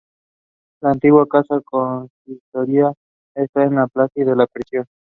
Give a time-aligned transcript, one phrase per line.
[0.81, 2.95] La antigua casa consistorial
[3.35, 4.85] está en la placilla de la prisión.